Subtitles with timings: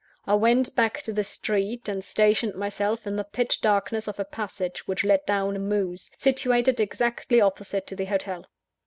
[0.25, 4.25] I went back to the street, and stationed myself in the pitch darkness of a
[4.25, 8.47] passage which led down a mews, situated exactly opposite to the hotel.